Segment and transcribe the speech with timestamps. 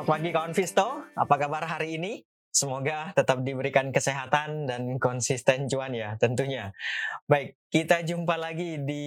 [0.00, 2.24] Selamat pagi kawan Visto, apa kabar hari ini?
[2.48, 6.72] Semoga tetap diberikan kesehatan dan konsisten cuan ya tentunya.
[7.28, 9.04] Baik, kita jumpa lagi di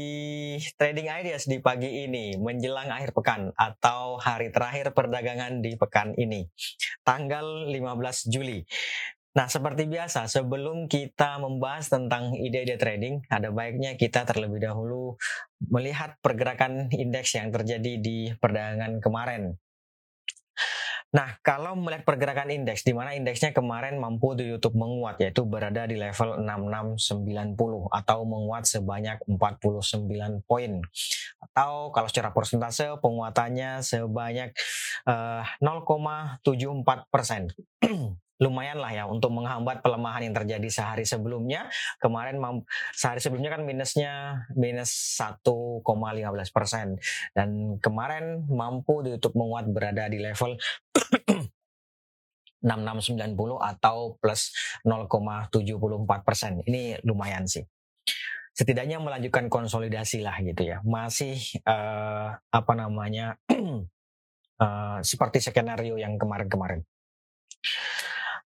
[0.78, 6.46] Trading Ideas di pagi ini menjelang akhir pekan atau hari terakhir perdagangan di pekan ini.
[7.02, 8.62] Tanggal 15 Juli.
[9.34, 15.18] Nah, seperti biasa, sebelum kita membahas tentang ide-ide trading, ada baiknya kita terlebih dahulu
[15.74, 19.58] melihat pergerakan indeks yang terjadi di perdagangan kemarin.
[21.14, 25.86] Nah, kalau melihat pergerakan indeks, di mana indeksnya kemarin mampu di YouTube menguat, yaitu berada
[25.86, 27.54] di level 6690
[27.94, 30.82] atau menguat sebanyak 49 poin.
[31.38, 34.58] Atau kalau secara persentase penguatannya sebanyak
[35.06, 37.54] uh, 0,74 persen.
[38.44, 41.72] lumayan lah ya untuk menghambat pelemahan yang terjadi sehari sebelumnya.
[42.04, 42.44] Kemarin
[42.92, 45.88] sehari sebelumnya kan minusnya minus 1,15
[46.52, 47.00] persen
[47.32, 50.60] dan kemarin mampu ditutup menguat berada di level
[52.64, 54.52] 6690 atau plus
[54.84, 56.60] 0,74 persen.
[56.68, 57.64] Ini lumayan sih.
[58.54, 60.80] Setidaknya melanjutkan konsolidasi lah gitu ya.
[60.86, 63.36] Masih uh, apa namanya
[64.60, 66.86] uh, seperti skenario yang kemarin-kemarin.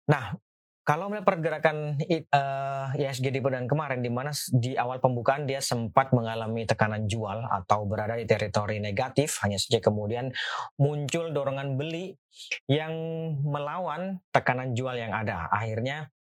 [0.05, 0.37] Nah,
[0.85, 1.97] kalau melihat pergerakan
[2.29, 7.89] uh, di perdagangan kemarin, di mana di awal pembukaan dia sempat mengalami tekanan jual atau
[7.89, 10.29] berada di teritori negatif, hanya saja kemudian
[10.77, 12.13] muncul dorongan beli
[12.69, 12.93] yang
[13.41, 15.49] melawan tekanan jual yang ada.
[15.49, 16.13] Akhirnya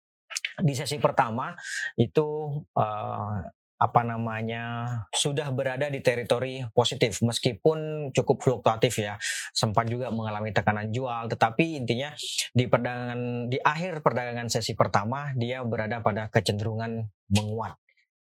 [0.56, 1.52] di sesi pertama
[2.00, 9.18] itu uh, apa namanya sudah berada di teritori positif meskipun cukup fluktuatif ya
[9.50, 12.14] sempat juga mengalami tekanan jual tetapi intinya
[12.54, 17.02] di perdagangan di akhir perdagangan sesi pertama dia berada pada kecenderungan
[17.34, 17.74] menguat.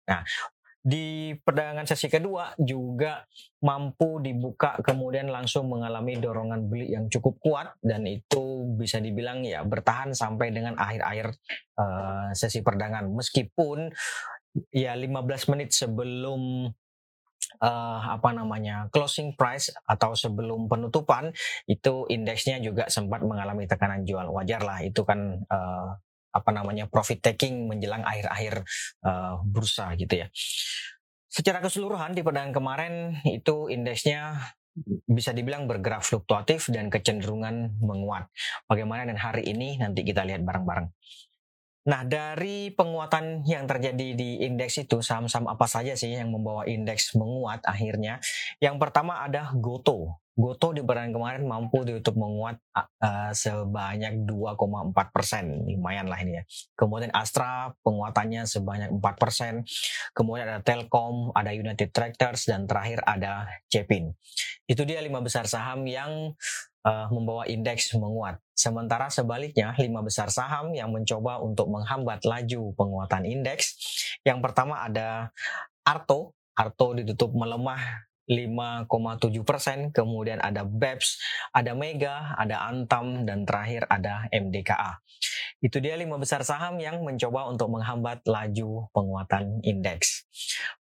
[0.08, 0.24] Nah,
[0.82, 3.22] di perdagangan sesi kedua juga
[3.62, 9.62] mampu dibuka kemudian langsung mengalami dorongan beli yang cukup kuat dan itu bisa dibilang ya
[9.62, 11.38] bertahan sampai dengan akhir-akhir
[11.78, 13.94] uh, sesi perdagangan meskipun
[14.72, 16.72] ya 15 menit sebelum
[17.60, 21.32] uh, apa namanya closing price atau sebelum penutupan
[21.68, 25.96] itu indeksnya juga sempat mengalami tekanan jual wajar lah itu kan uh,
[26.32, 28.64] apa namanya profit taking menjelang akhir-akhir
[29.04, 30.28] uh, bursa gitu ya.
[31.32, 32.94] Secara keseluruhan di perdagangan kemarin
[33.28, 34.36] itu indeksnya
[35.04, 38.32] bisa dibilang bergerak fluktuatif dan kecenderungan menguat.
[38.68, 40.88] Bagaimana dan hari ini nanti kita lihat bareng-bareng.
[41.82, 47.18] Nah, dari penguatan yang terjadi di indeks itu, saham-saham apa saja sih yang membawa indeks
[47.18, 48.22] menguat akhirnya?
[48.62, 50.22] Yang pertama ada Goto.
[50.32, 56.44] Goto di bulan kemarin mampu ditutup menguat uh, sebanyak 2,4 persen, lumayan lah ini ya.
[56.78, 59.66] Kemudian Astra penguatannya sebanyak 4 persen.
[60.14, 64.14] Kemudian ada Telkom, ada United Tractors, dan terakhir ada Cepin.
[64.70, 66.38] Itu dia lima besar saham yang
[66.86, 68.38] uh, membawa indeks menguat.
[68.54, 73.78] Sementara sebaliknya, lima besar saham yang mencoba untuk menghambat laju penguatan indeks.
[74.22, 75.34] Yang pertama ada
[75.82, 76.38] Arto.
[76.54, 81.20] Arto ditutup melemah 5,7 persen, kemudian ada BEPS,
[81.52, 85.04] ada Mega, ada Antam, dan terakhir ada MDKA.
[85.60, 90.26] Itu dia lima besar saham yang mencoba untuk menghambat laju penguatan indeks.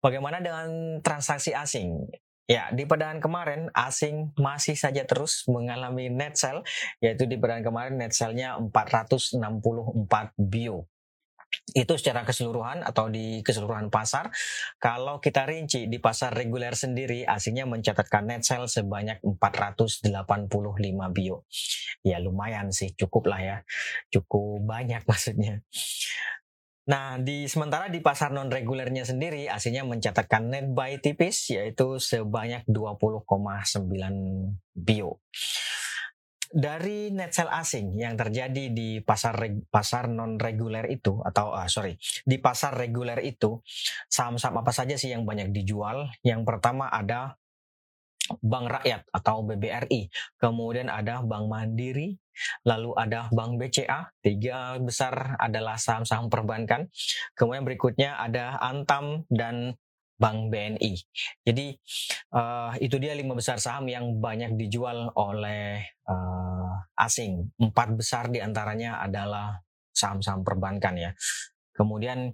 [0.02, 2.08] Bagaimana dengan transaksi asing?
[2.46, 6.62] Ya, di perdagangan kemarin asing masih saja terus mengalami net sell,
[7.02, 9.42] yaitu di perdagangan kemarin net sell-nya 464
[10.38, 10.86] bio.
[11.74, 14.30] Itu secara keseluruhan atau di keseluruhan pasar.
[14.78, 20.06] Kalau kita rinci di pasar reguler sendiri, asingnya mencatatkan net sell sebanyak 485
[21.10, 21.42] bio.
[22.06, 23.56] Ya lumayan sih, cukup lah ya.
[24.14, 25.66] Cukup banyak maksudnya.
[26.86, 32.62] Nah, di sementara di pasar non regulernya sendiri aslinya mencatatkan net buy tipis yaitu sebanyak
[32.70, 33.26] 20,9
[34.70, 35.18] bio.
[36.46, 39.34] Dari net sell asing yang terjadi di pasar
[39.66, 43.58] pasar non reguler itu atau uh, sorry di pasar reguler itu
[44.06, 46.06] saham-saham apa saja sih yang banyak dijual?
[46.22, 47.34] Yang pertama ada
[48.42, 52.16] Bank Rakyat atau BBRI, kemudian ada Bank Mandiri,
[52.66, 56.90] lalu ada Bank BCA, tiga besar adalah saham-saham perbankan.
[57.32, 59.76] Kemudian berikutnya ada Antam dan
[60.16, 60.92] Bank BNI.
[61.44, 61.76] Jadi
[62.32, 67.52] uh, itu dia lima besar saham yang banyak dijual oleh uh, asing.
[67.60, 69.60] Empat besar di antaranya adalah
[69.92, 71.10] saham-saham perbankan ya.
[71.76, 72.32] Kemudian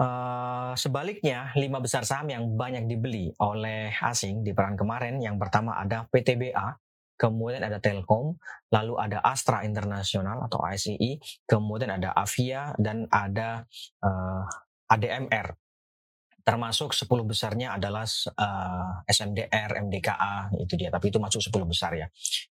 [0.00, 5.76] Uh, sebaliknya, lima besar saham yang banyak dibeli oleh asing di peran kemarin, yang pertama
[5.76, 6.72] ada PTBA,
[7.20, 8.32] kemudian ada Telkom,
[8.72, 13.68] lalu ada Astra Internasional atau ASII, kemudian ada Avia dan ada
[14.00, 14.48] uh,
[14.88, 15.52] eh, ADMR.
[16.40, 21.92] termasuk 10 besarnya adalah uh, eh, SMDR, MDKA itu dia tapi itu masuk 10 besar
[21.92, 22.08] ya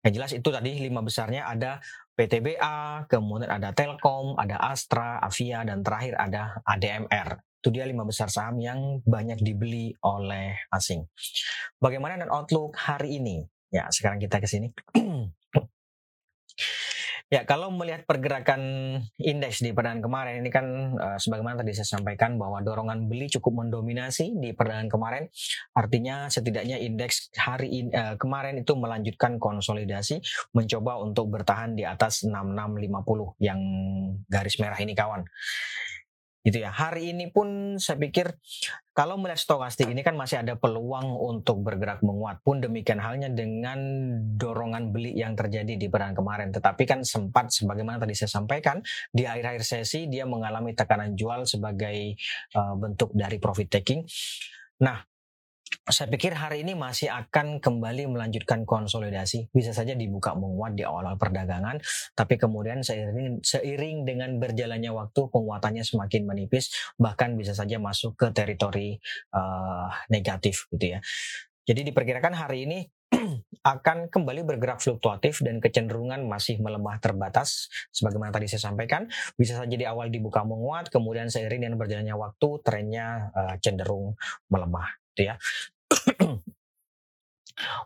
[0.07, 1.83] yang jelas itu tadi lima besarnya ada
[2.13, 8.27] PTBA kemudian ada Telkom ada Astra Avia dan terakhir ada ADMR itu dia lima besar
[8.27, 11.07] saham yang banyak dibeli oleh asing.
[11.79, 13.47] Bagaimana dan outlook hari ini?
[13.71, 14.67] Ya sekarang kita ke sini
[17.33, 18.61] Ya, kalau melihat pergerakan
[19.17, 23.65] indeks di perdagangan kemarin ini kan uh, sebagaimana tadi saya sampaikan bahwa dorongan beli cukup
[23.65, 25.23] mendominasi di perdagangan kemarin.
[25.73, 30.21] Artinya setidaknya indeks hari in, uh, kemarin itu melanjutkan konsolidasi
[30.53, 33.57] mencoba untuk bertahan di atas 6650 yang
[34.29, 35.25] garis merah ini kawan
[36.43, 36.69] gitu ya.
[36.69, 38.35] Hari ini pun saya pikir
[38.91, 43.79] kalau melihat stokastik ini kan masih ada peluang untuk bergerak menguat pun demikian halnya dengan
[44.35, 46.51] dorongan beli yang terjadi di perang kemarin.
[46.51, 52.19] Tetapi kan sempat sebagaimana tadi saya sampaikan di akhir-akhir sesi dia mengalami tekanan jual sebagai
[52.59, 54.03] uh, bentuk dari profit taking.
[54.83, 54.99] Nah,
[55.83, 59.49] saya pikir hari ini masih akan kembali melanjutkan konsolidasi.
[59.51, 61.81] Bisa saja dibuka menguat di awal-awal perdagangan,
[62.13, 68.31] tapi kemudian seiring, seiring dengan berjalannya waktu penguatannya semakin menipis, bahkan bisa saja masuk ke
[68.31, 68.97] teritori
[69.35, 70.99] uh, negatif gitu ya.
[71.63, 72.79] Jadi diperkirakan hari ini
[73.63, 79.75] akan kembali bergerak fluktuatif dan kecenderungan masih melemah terbatas sebagaimana tadi saya sampaikan bisa saja
[79.77, 84.17] di awal dibuka menguat kemudian seiring dengan berjalannya waktu trennya uh, cenderung
[84.49, 85.35] melemah gitu ya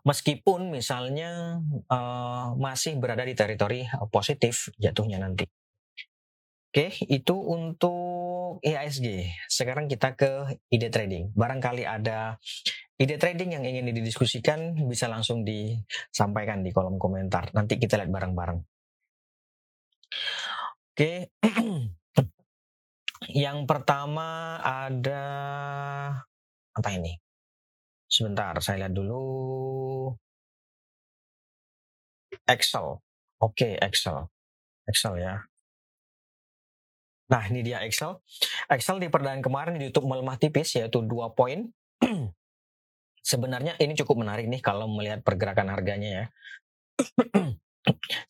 [0.08, 1.60] Meskipun misalnya
[1.92, 5.44] uh, masih berada di teritori positif jatuhnya nanti.
[6.72, 9.28] Oke, itu untuk IHSG.
[9.48, 11.36] Sekarang kita ke ide trading.
[11.36, 12.40] Barangkali ada
[12.96, 17.52] ide trading yang ingin didiskusikan bisa langsung disampaikan di kolom komentar.
[17.52, 18.60] Nanti kita lihat bareng-bareng.
[20.96, 21.34] Oke.
[23.48, 25.24] yang pertama ada
[26.78, 27.18] apa ini?
[28.06, 29.26] Sebentar, saya lihat dulu.
[32.48, 33.02] Excel.
[33.42, 34.30] Oke, Excel.
[34.88, 35.42] Excel ya.
[37.28, 38.16] Nah, ini dia Excel.
[38.72, 41.68] Excel di perdagangan kemarin ditutup melemah tipis yaitu 2 poin.
[43.30, 46.26] Sebenarnya ini cukup menarik nih kalau melihat pergerakan harganya ya.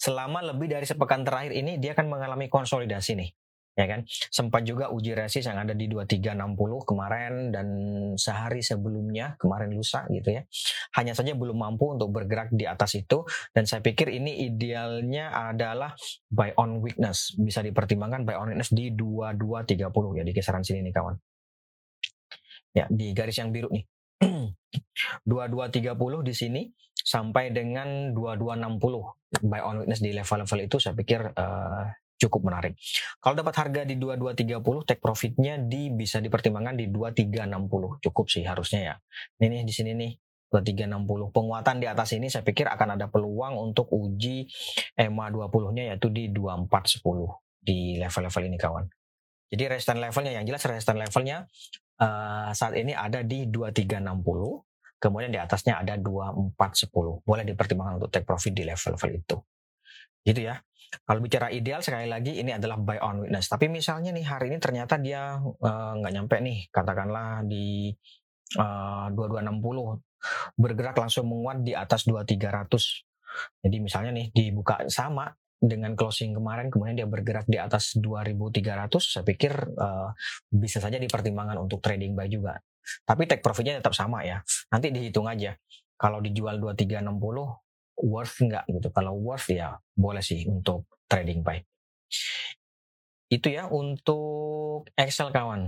[0.03, 3.29] Selama lebih dari sepekan terakhir ini dia akan mengalami konsolidasi nih
[3.77, 4.01] ya kan?
[4.09, 7.67] Sempat juga uji resist yang ada di 2360 kemarin dan
[8.17, 10.41] sehari sebelumnya kemarin lusa gitu ya
[10.97, 13.21] hanya saja belum mampu untuk bergerak di atas itu
[13.53, 15.93] dan saya pikir ini idealnya adalah
[16.31, 20.93] buy on weakness bisa dipertimbangkan buy on weakness di 2230 ya di kisaran sini nih
[20.93, 21.15] kawan.
[22.73, 23.85] Ya di garis yang biru nih.
[25.29, 26.61] 2230 di sini
[26.97, 31.85] sampai dengan 2260 buy on weakness di level-level itu saya pikir uh,
[32.17, 32.73] cukup menarik.
[33.21, 38.03] Kalau dapat harga di 2230, take profitnya di bisa dipertimbangkan di 2360.
[38.03, 38.95] Cukup sih harusnya ya.
[39.37, 40.11] Ini nih di sini nih
[40.49, 41.29] 2360.
[41.31, 44.49] Penguatan di atas ini saya pikir akan ada peluang untuk uji
[44.97, 47.05] EMA 20-nya yaitu di 2410
[47.61, 48.85] di level-level ini kawan.
[49.47, 51.47] Jadi resistance levelnya yang jelas resistance levelnya
[52.03, 54.03] uh, saat ini ada di 2360
[54.97, 57.23] kemudian di atasnya ada 2410.
[57.23, 59.37] Boleh dipertimbangkan untuk take profit di level-level itu.
[60.27, 60.59] Gitu ya.
[61.07, 63.47] Kalau bicara ideal sekali lagi ini adalah buy on witness.
[63.47, 67.91] Tapi misalnya nih hari ini ternyata dia eh, nggak uh, nyampe nih, katakanlah di
[68.59, 72.67] uh, 2260 bergerak langsung menguat di atas 2300.
[73.63, 79.25] Jadi misalnya nih dibuka sama dengan closing kemarin kemudian dia bergerak di atas 2300 saya
[79.25, 80.13] pikir uh,
[80.53, 82.59] bisa saja dipertimbangkan untuk trading buy juga.
[83.03, 84.39] Tapi take profitnya tetap sama ya.
[84.71, 85.55] Nanti dihitung aja.
[85.97, 87.66] Kalau dijual 2360
[88.01, 88.89] worth nggak gitu.
[88.93, 91.59] Kalau worth ya boleh sih untuk trading buy.
[93.27, 95.67] Itu ya untuk Excel kawan.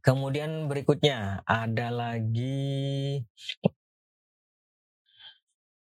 [0.00, 3.20] Kemudian berikutnya ada lagi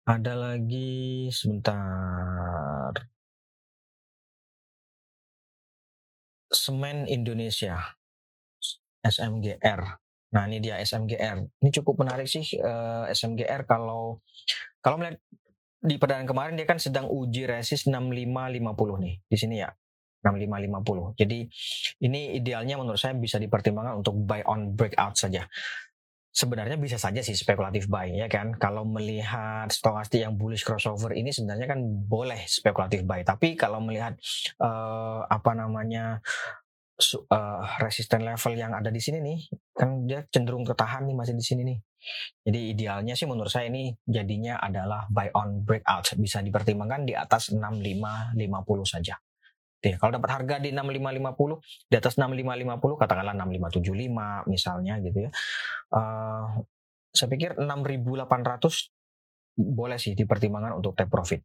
[0.03, 2.91] ada lagi sebentar.
[6.53, 7.97] Semen Indonesia
[9.03, 9.81] SMGR.
[10.33, 11.37] Nah ini dia SMGR.
[11.61, 14.23] Ini cukup menarik sih eh, SMGR kalau
[14.83, 15.17] kalau melihat
[15.83, 19.71] di perdagangan kemarin dia kan sedang uji resist 6550 nih di sini ya
[20.23, 21.19] 6550.
[21.19, 21.39] Jadi
[22.07, 25.43] ini idealnya menurut saya bisa dipertimbangkan untuk buy on breakout saja.
[26.33, 28.55] Sebenarnya bisa saja sih spekulatif buy ya kan.
[28.55, 33.21] Kalau melihat stokastik yang bullish crossover ini sebenarnya kan boleh spekulatif buy.
[33.27, 34.15] Tapi kalau melihat
[34.63, 36.23] uh, apa namanya
[37.29, 39.39] uh, resisten level yang ada di sini nih
[39.75, 41.79] kan dia cenderung ketahan nih masih di sini nih.
[42.43, 47.51] Jadi idealnya sih menurut saya ini jadinya adalah buy on breakout bisa dipertimbangkan di atas
[47.55, 48.39] 6550
[48.83, 49.15] saja.
[49.83, 49.99] Ya.
[49.99, 51.59] Kalau dapat harga di 6550,
[51.91, 55.31] di atas 6550 katakanlah 6575 misalnya gitu ya.
[55.91, 56.63] Uh,
[57.11, 58.89] saya pikir 6800
[59.53, 61.43] boleh sih dipertimbangkan untuk take profit.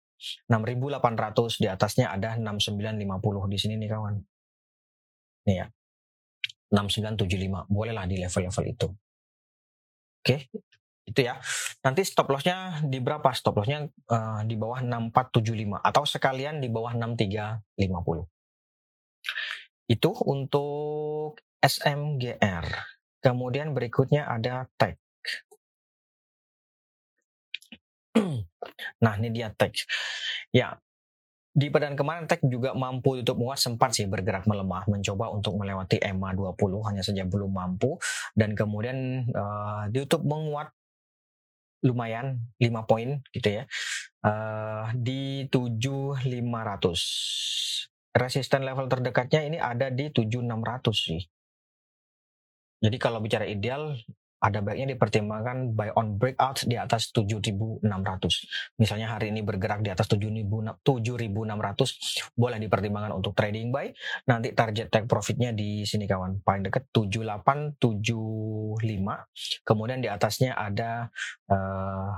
[0.49, 4.15] 6800 di atasnya ada 6950 di sini nih kawan.
[5.51, 5.67] Nih ya.
[6.73, 8.89] 6975 bolehlah di level-level itu.
[10.29, 10.45] Oke,
[11.09, 11.41] itu ya.
[11.81, 13.33] Nanti stop lossnya di berapa?
[13.33, 19.89] Stop lossnya uh, di bawah 6475 atau sekalian di bawah 6350.
[19.89, 22.67] Itu untuk SMGR.
[23.25, 25.01] Kemudian berikutnya ada TEK.
[29.01, 29.89] nah ini dia TEK.
[30.53, 30.77] Ya,
[31.59, 35.99] di perdan kemarin TEK juga mampu untuk menguat sempat sih bergerak melemah mencoba untuk melewati
[35.99, 37.99] EMA 20 hanya saja belum mampu.
[38.39, 40.71] Dan kemudian uh, di YouTube menguat
[41.83, 43.63] lumayan 5 poin gitu ya
[44.27, 46.27] uh, di 7500
[48.19, 51.23] resisten level terdekatnya ini ada di 7600 sih.
[52.79, 53.95] Jadi kalau bicara ideal
[54.39, 57.83] ada baiknya dipertimbangkan buy on breakout di atas 7600.
[58.79, 60.79] Misalnya hari ini bergerak di atas 7600
[62.39, 63.91] boleh dipertimbangkan untuk trading buy.
[64.31, 68.79] Nanti target take profitnya di sini kawan, paling dekat 7875.
[69.67, 71.11] Kemudian di atasnya ada
[71.51, 72.15] uh,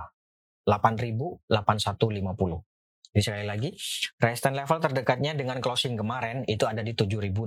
[0.68, 2.70] 8000 8150.
[3.10, 3.74] Jadi sekali lagi,
[4.22, 7.42] resistance level terdekatnya dengan closing kemarin itu ada di 7.600.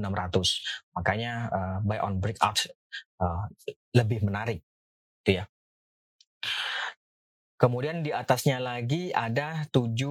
[0.99, 2.67] Makanya uh, buy on breakout
[3.23, 3.47] uh,
[3.95, 4.59] lebih menarik,
[5.23, 5.47] itu ya.
[7.55, 10.03] Kemudian di atasnya lagi ada 7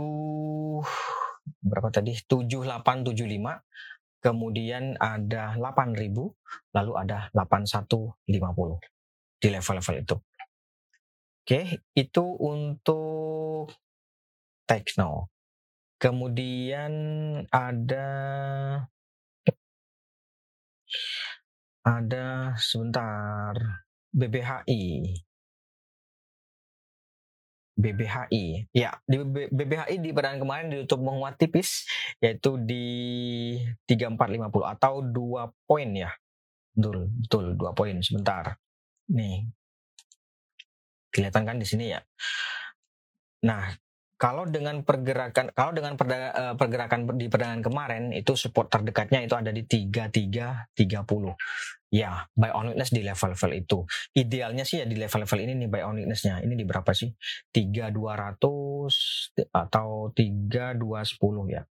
[1.60, 2.16] berapa tadi?
[2.16, 3.60] 7875.
[4.22, 5.98] Kemudian ada 8000,
[6.78, 8.22] lalu ada 8150
[9.42, 10.16] di level-level itu.
[11.42, 13.74] Oke, itu untuk
[14.62, 15.26] Tekno.
[15.98, 16.94] Kemudian
[17.50, 18.08] ada
[21.82, 23.82] ada sebentar
[24.14, 25.02] BBHI.
[27.72, 28.70] BBHI.
[28.70, 29.18] Ya, di
[29.50, 31.88] BBHI di perdagangan kemarin ditutup menguat tipis
[32.22, 32.86] yaitu di
[33.90, 36.12] 3450 atau 2 poin ya.
[36.72, 38.54] Betul, betul 2 poin sebentar.
[39.10, 39.50] Nih.
[41.12, 42.00] Kelihatan kan di sini ya.
[43.42, 43.74] Nah,
[44.22, 49.34] kalau dengan pergerakan kalau dengan perda, uh, pergerakan di perdagangan kemarin itu support terdekatnya itu
[49.34, 50.78] ada di 3330.
[51.90, 53.82] Ya, buy on weakness di level-level itu.
[54.14, 56.38] Idealnya sih ya di level-level ini nih buy on weaknessnya.
[56.38, 57.10] Ini di berapa sih?
[57.50, 61.66] 3200 atau 3210 ya.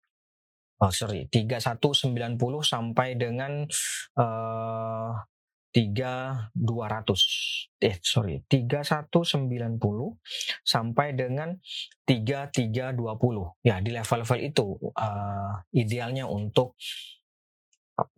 [0.82, 2.36] Oh sorry, 3190
[2.68, 3.64] sampai dengan
[4.20, 5.14] uh,
[5.72, 6.52] 3200
[7.80, 9.08] eh sorry 3190
[10.68, 11.56] sampai dengan
[12.04, 13.00] 3320
[13.64, 16.76] ya di level-level itu uh, idealnya untuk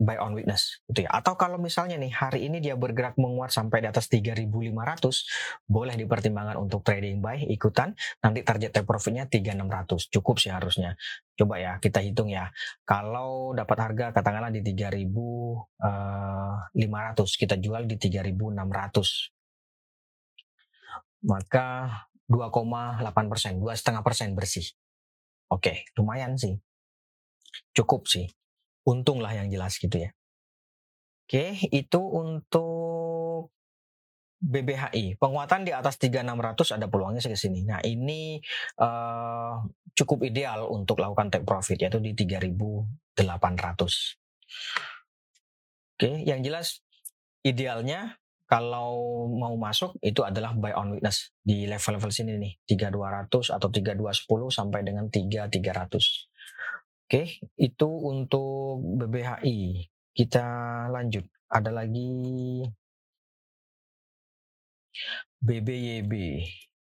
[0.00, 1.10] buy on witness gitu ya.
[1.12, 5.24] Atau kalau misalnya nih hari ini dia bergerak menguat sampai di atas 3500,
[5.68, 7.94] boleh dipertimbangkan untuk trading buy ikutan.
[8.22, 10.08] Nanti target take profitnya 3600.
[10.10, 10.96] Cukup sih harusnya.
[11.34, 12.50] Coba ya kita hitung ya.
[12.86, 19.30] Kalau dapat harga katakanlah di 3500, eh, kita jual di 3600.
[21.24, 21.88] Maka
[22.28, 24.64] 2,8 persen, dua setengah persen bersih.
[25.48, 26.60] Oke, lumayan sih.
[27.72, 28.28] Cukup sih
[28.84, 30.10] untung lah yang jelas gitu ya.
[31.24, 33.48] Oke, itu untuk
[34.44, 35.16] BBHI.
[35.16, 37.64] Penguatan di atas 3600 ada peluangnya ke sini.
[37.64, 38.36] Nah, ini
[38.76, 39.64] uh,
[39.96, 43.16] cukup ideal untuk lakukan take profit yaitu di 3800.
[45.94, 46.84] Oke, yang jelas
[47.40, 53.68] idealnya kalau mau masuk itu adalah buy on witness di level-level sini nih 3200 atau
[53.72, 56.28] 3210 sampai dengan 3300.
[57.04, 59.92] Oke, itu untuk BBHI.
[60.16, 60.44] Kita
[60.88, 61.28] lanjut.
[61.52, 62.08] Ada lagi
[65.44, 66.12] BBYB.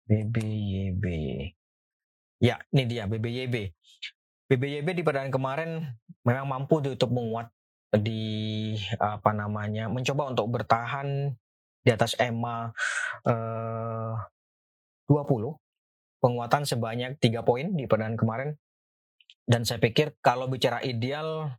[0.10, 1.06] BBYB.
[2.42, 3.56] Ya, ini dia BBYB.
[4.50, 5.70] BBYB di perdagangan kemarin
[6.26, 7.54] memang mampu untuk menguat
[7.94, 11.36] di apa namanya mencoba untuk bertahan
[11.86, 12.74] di atas EMA
[13.28, 14.14] eh,
[15.08, 15.56] 20
[16.20, 18.50] penguatan sebanyak 3 poin di perdagangan kemarin
[19.48, 21.56] dan saya pikir kalau bicara ideal,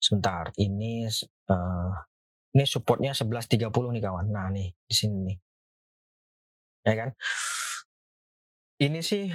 [0.00, 1.04] sebentar, ini
[1.52, 1.92] uh,
[2.56, 4.32] ini supportnya 11.30 nih kawan.
[4.32, 5.36] Nah nih di sini nih,
[6.88, 7.10] ya kan?
[8.80, 9.28] Ini sih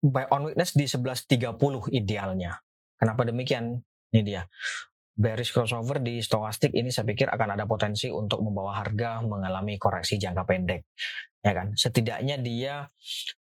[0.00, 2.56] buy on witness di 11.30 idealnya.
[2.96, 3.76] Kenapa demikian?
[4.08, 4.42] Ini dia.
[5.18, 10.16] Bearish crossover di stokastik ini saya pikir akan ada potensi untuk membawa harga mengalami koreksi
[10.16, 10.88] jangka pendek.
[11.44, 11.76] Ya kan?
[11.76, 12.88] Setidaknya dia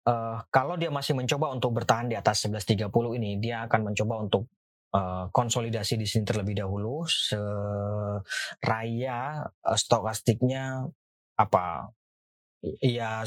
[0.08, 4.48] uh, kalau dia masih mencoba untuk bertahan di atas 11.30 ini, dia akan mencoba untuk
[4.96, 8.30] uh, konsolidasi di sini terlebih dahulu seraya
[9.46, 10.88] uh, stokastiknya
[11.40, 11.90] apa
[12.62, 13.26] ya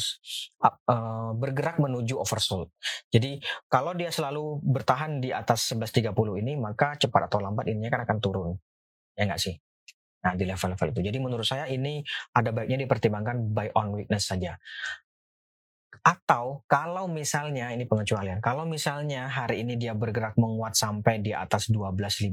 [0.63, 2.71] uh, bergerak menuju oversold.
[3.11, 8.07] Jadi kalau dia selalu bertahan di atas 11.30 ini maka cepat atau lambat ini kan
[8.07, 8.55] akan turun.
[9.19, 9.59] Ya enggak sih?
[10.25, 11.01] Nah, di level-level itu.
[11.05, 12.01] Jadi menurut saya ini
[12.33, 14.57] ada baiknya dipertimbangkan buy on weakness saja.
[16.05, 21.73] Atau kalau misalnya ini pengecualian, kalau misalnya hari ini dia bergerak menguat sampai di atas
[21.73, 22.29] 12.15,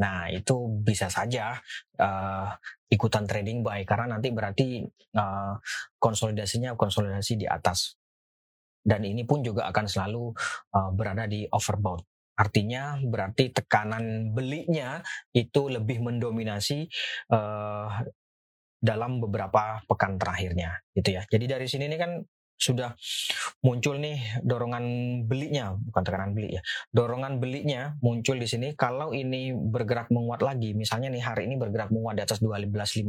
[0.00, 1.60] nah itu bisa saja
[2.00, 2.48] uh,
[2.88, 4.88] ikutan trading buy karena nanti berarti
[5.20, 5.60] uh,
[6.00, 8.00] konsolidasinya konsolidasi di atas.
[8.80, 10.32] Dan ini pun juga akan selalu
[10.72, 12.08] uh, berada di overbought.
[12.40, 15.04] Artinya berarti tekanan belinya
[15.36, 16.88] itu lebih mendominasi
[17.36, 18.00] uh,
[18.80, 21.22] dalam beberapa pekan terakhirnya gitu ya.
[21.28, 22.16] Jadi dari sini ini kan
[22.56, 22.96] sudah
[23.60, 24.84] muncul nih dorongan
[25.28, 26.62] belinya, bukan tekanan beli ya.
[26.90, 31.92] Dorongan belinya muncul di sini kalau ini bergerak menguat lagi, misalnya nih hari ini bergerak
[31.92, 33.04] menguat di atas 12.15,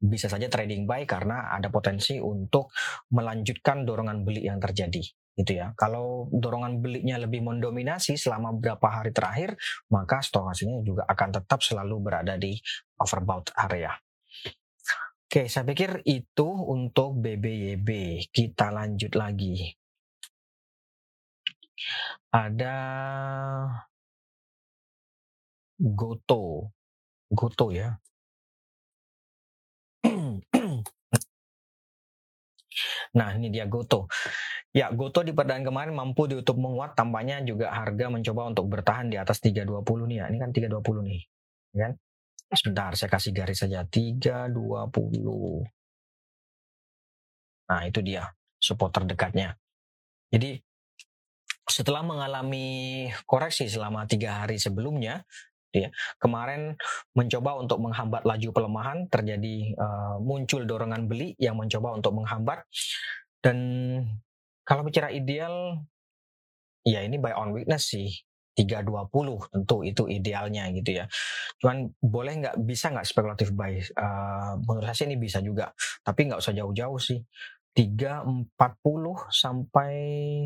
[0.00, 2.70] bisa saja trading buy karena ada potensi untuk
[3.10, 5.02] melanjutkan dorongan beli yang terjadi
[5.34, 5.74] gitu ya.
[5.74, 9.58] Kalau dorongan belinya lebih mendominasi selama beberapa hari terakhir,
[9.90, 12.54] maka stokasinya juga akan tetap selalu berada di
[13.02, 13.90] overbought area.
[15.34, 18.22] Oke, saya pikir itu untuk BBYB.
[18.30, 19.66] Kita lanjut lagi.
[22.30, 22.76] Ada
[25.98, 26.70] Goto.
[27.34, 27.90] Goto ya.
[33.18, 34.06] Nah, ini dia Goto.
[34.70, 39.18] Ya, Goto di perdaan kemarin mampu ditutup menguat, tampaknya juga harga mencoba untuk bertahan di
[39.18, 39.82] atas 320
[40.14, 40.24] nih ya.
[40.30, 41.20] Ini kan 320 nih,
[41.74, 41.92] ya kan?
[42.52, 43.86] Sebentar, saya kasih garis saja.
[43.88, 45.64] 320.
[47.64, 48.28] Nah, itu dia
[48.60, 49.56] support terdekatnya.
[50.28, 50.60] Jadi,
[51.64, 55.24] setelah mengalami koreksi selama tiga hari sebelumnya,
[55.72, 55.88] ya,
[56.20, 56.76] kemarin
[57.16, 62.68] mencoba untuk menghambat laju pelemahan, terjadi uh, muncul dorongan beli yang mencoba untuk menghambat.
[63.40, 63.58] Dan
[64.64, 65.80] kalau bicara ideal,
[66.84, 68.12] ya ini buy on weakness sih
[68.54, 71.04] 320 tentu itu idealnya gitu ya.
[71.58, 73.82] Cuman boleh nggak bisa nggak spekulatif buy?
[73.98, 75.74] Uh, menurut saya sih ini bisa juga,
[76.06, 77.18] tapi nggak usah jauh-jauh sih.
[77.74, 78.54] 340
[79.34, 79.92] sampai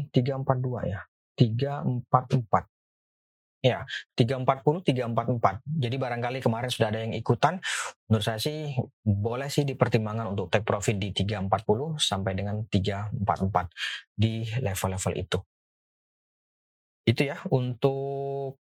[0.08, 1.04] 342 ya.
[1.36, 2.64] 344.
[3.58, 3.82] Ya,
[4.14, 5.60] 340, 344.
[5.66, 7.58] Jadi barangkali kemarin sudah ada yang ikutan.
[8.06, 8.70] Menurut saya sih
[9.02, 13.68] boleh sih dipertimbangkan untuk take profit di 340 sampai dengan 344
[14.14, 15.38] di level-level itu.
[17.08, 18.60] Itu ya untuk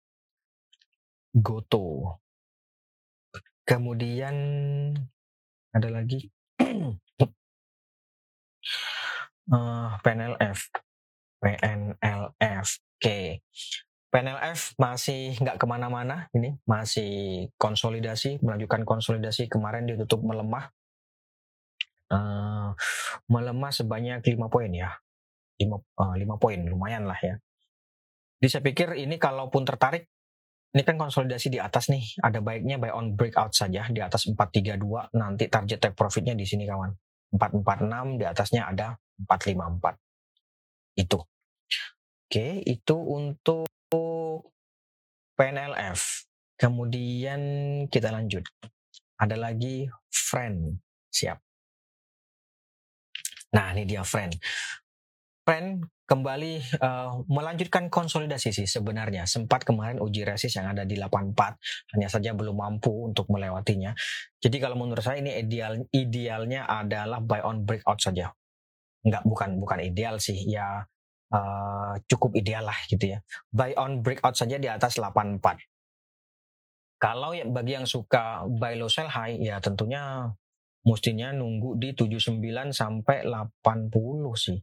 [1.32, 2.20] Goto.
[3.64, 4.36] Kemudian
[5.72, 6.28] ada lagi
[9.56, 10.60] uh, PNLF.
[11.40, 12.68] PNLF.
[13.00, 13.00] Oke.
[13.00, 13.26] Okay.
[14.14, 20.70] PNLF masih nggak ke mana-mana ini masih konsolidasi melanjutkan konsolidasi kemarin ditutup melemah
[22.14, 22.78] uh,
[23.26, 24.94] melemah sebanyak lima poin ya
[25.58, 27.42] lima uh, poin lumayan lah ya
[28.44, 30.04] jadi saya pikir ini kalaupun tertarik,
[30.76, 32.20] ini kan konsolidasi di atas nih.
[32.20, 35.16] Ada baiknya buy on breakout saja di atas 432.
[35.16, 36.92] Nanti target take profitnya di sini kawan.
[37.32, 39.96] 446 di atasnya ada 454.
[41.00, 41.24] Itu.
[42.28, 43.64] Oke, itu untuk
[45.40, 46.28] PNLF.
[46.60, 47.42] Kemudian
[47.88, 48.44] kita lanjut.
[49.24, 50.84] Ada lagi friend.
[51.16, 51.40] Siap.
[53.56, 54.36] Nah, ini dia friend.
[55.48, 59.24] Friend kembali uh, melanjutkan konsolidasi sih sebenarnya.
[59.24, 63.96] Sempat kemarin uji resist yang ada di 84, hanya saja belum mampu untuk melewatinya.
[64.44, 68.32] Jadi kalau menurut saya ini ideal idealnya adalah buy on breakout saja.
[69.04, 70.84] Enggak bukan bukan ideal sih, ya
[71.32, 73.20] uh, cukup ideal lah gitu ya.
[73.52, 75.40] Buy on breakout saja di atas 84.
[77.00, 80.32] Kalau bagi yang suka buy low sell high ya tentunya
[80.88, 82.40] mestinya nunggu di 79
[82.72, 83.60] sampai 80
[84.36, 84.60] sih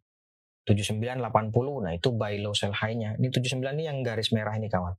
[0.70, 3.18] 7980 nah itu buy low sell high-nya.
[3.18, 4.94] Ini 79 ini yang garis merah ini kawan.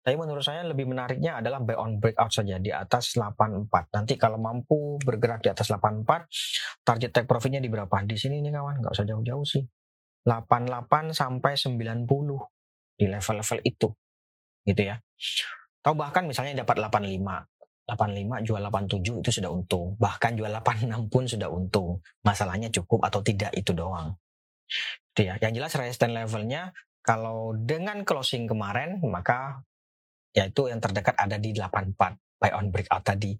[0.00, 4.40] Tapi menurut saya lebih menariknya adalah buy on breakout saja di atas 84 nanti kalau
[4.40, 6.24] mampu bergerak di atas 84
[6.80, 7.92] target take profitnya di berapa?
[8.06, 8.80] Di sini nih kawan.
[8.80, 9.64] Nggak usah jauh-jauh sih.
[10.24, 12.06] 88 sampai 90
[12.96, 13.88] di level-level itu.
[14.64, 14.96] Gitu ya.
[15.84, 19.98] Atau bahkan misalnya dapat 85 85 jual 87 itu sudah untung.
[19.98, 21.98] Bahkan jual 86 pun sudah untung.
[22.22, 24.14] Masalahnya cukup atau tidak itu doang
[25.14, 25.34] itu ya.
[25.42, 26.62] Yang jelas resistance levelnya
[27.00, 29.64] kalau dengan closing kemarin maka
[30.30, 31.96] yaitu yang terdekat ada di 84
[32.40, 33.36] buy on breakout tadi.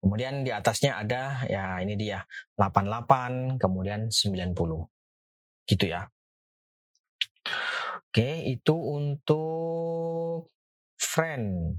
[0.00, 2.24] Kemudian di atasnya ada ya ini dia
[2.56, 4.88] 88 kemudian 90.
[5.68, 6.08] Gitu ya.
[8.12, 10.52] Oke, itu untuk
[11.00, 11.76] friend.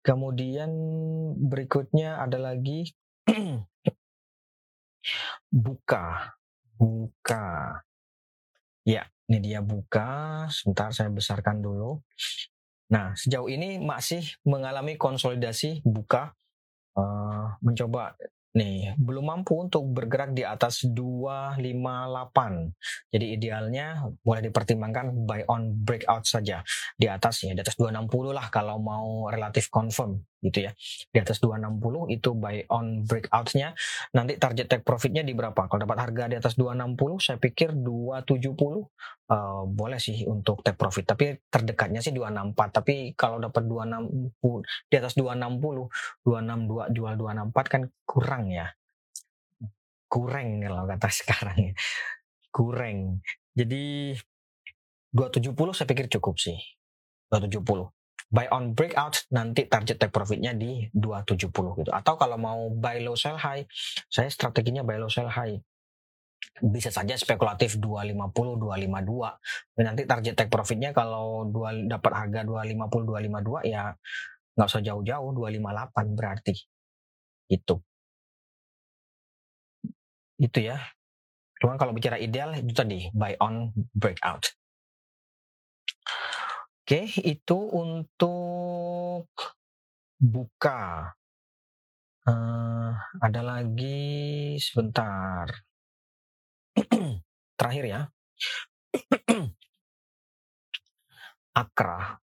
[0.00, 0.70] Kemudian
[1.36, 2.94] berikutnya ada lagi
[5.66, 6.38] buka.
[6.78, 7.82] Buka.
[8.86, 10.46] Ya, ini dia buka.
[10.54, 11.98] Sebentar saya besarkan dulu.
[12.94, 16.38] Nah, sejauh ini masih mengalami konsolidasi buka
[16.94, 18.14] uh, mencoba
[18.52, 21.58] nih belum mampu untuk bergerak di atas 258.
[23.12, 26.60] Jadi idealnya boleh dipertimbangkan buy on breakout saja
[26.96, 30.74] di atas ya di atas 260 lah kalau mau relatif confirm gitu ya.
[31.08, 33.78] Di atas 260 itu buy on breakoutnya.
[34.12, 35.70] Nanti target take profitnya di berapa?
[35.70, 38.82] Kalau dapat harga di atas 260 saya pikir 270 uh,
[39.30, 41.14] eh, boleh sih untuk take profit.
[41.14, 42.82] Tapi terdekatnya sih 264.
[42.82, 48.66] Tapi kalau dapat 260 di atas 260 262 jual 264 kan kurang ya.
[50.10, 51.74] Kurang kalau kata sekarang ya.
[52.50, 53.22] Kurang.
[53.54, 54.12] Jadi
[55.14, 56.58] 270 saya pikir cukup sih.
[57.30, 58.01] 270
[58.32, 61.52] buy on breakout nanti target take profitnya di 270
[61.84, 61.90] gitu.
[61.92, 63.68] Atau kalau mau buy low sell high,
[64.08, 65.60] saya strateginya buy low sell high.
[66.64, 69.76] Bisa saja spekulatif 250, 252.
[69.76, 73.92] Dan nanti target take profitnya kalau dua, dapat harga 250, 252 ya
[74.56, 76.54] nggak usah jauh-jauh 258 berarti.
[77.52, 77.84] Itu.
[80.40, 80.80] Itu ya.
[81.60, 84.61] Cuman kalau bicara ideal itu tadi buy on breakout.
[86.92, 89.24] Oke, itu untuk
[90.20, 91.08] buka.
[92.28, 95.48] Uh, ada lagi sebentar.
[97.56, 98.00] Terakhir ya.
[101.64, 102.20] Akra.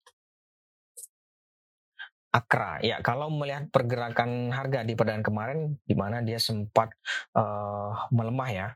[2.29, 6.93] Akra, ya kalau melihat pergerakan harga di perdagangan kemarin, di mana dia sempat
[7.33, 8.67] uh, melemah ya,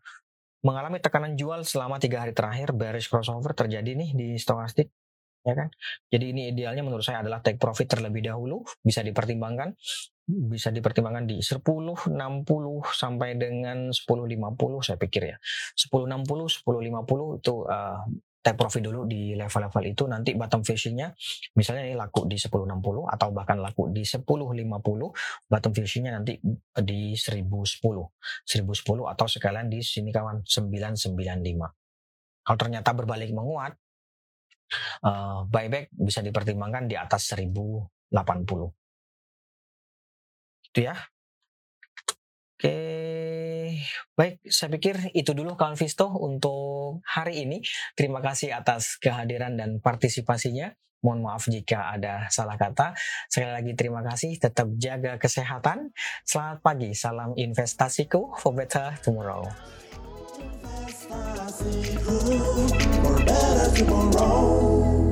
[0.65, 4.89] mengalami tekanan jual selama tiga hari terakhir, bearish crossover terjadi nih di stokastik
[5.43, 5.67] ya kan?
[6.09, 9.75] Jadi ini idealnya menurut saya adalah take profit terlebih dahulu, bisa dipertimbangkan
[10.23, 12.07] bisa dipertimbangkan di 10, 60
[12.95, 15.37] sampai dengan 10, 50 saya pikir ya.
[15.75, 18.07] 10, 60, 10, 50 itu uh,
[18.43, 21.15] take profit dulu di level-level itu nanti bottom fishingnya
[21.55, 24.67] misalnya ini laku di 1060 atau bahkan laku di 1050
[25.47, 26.35] bottom fishingnya nanti
[26.83, 31.15] di 1010 1010 atau sekalian di sini kawan 995
[32.43, 33.79] kalau ternyata berbalik menguat
[35.05, 38.11] uh, buyback bisa dipertimbangkan di atas 1080.
[40.73, 40.95] Itu ya.
[42.63, 42.79] Oke,
[44.15, 44.39] baik.
[44.47, 47.59] Saya pikir itu dulu kawan Visto untuk hari ini.
[47.91, 50.71] Terima kasih atas kehadiran dan partisipasinya.
[51.03, 52.95] Mohon maaf jika ada salah kata.
[53.27, 54.39] Sekali lagi terima kasih.
[54.39, 55.91] Tetap jaga kesehatan.
[56.23, 56.95] Selamat pagi.
[56.95, 59.43] Salam investasiku for better tomorrow.
[63.73, 65.02] keep on rolling.